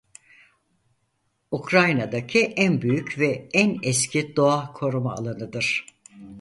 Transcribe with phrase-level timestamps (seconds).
[1.51, 5.85] Ukrayna'daki en büyük ve en eski doğa koruma alanıdır.